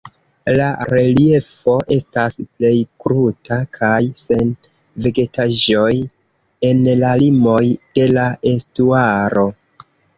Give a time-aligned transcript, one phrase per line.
[0.59, 2.71] La reliefo estas plej
[3.05, 4.51] kruta kaj sen
[5.07, 5.95] vegetaĵoj
[6.73, 7.65] en la limoj
[8.01, 8.29] de la
[8.59, 9.51] estuaro.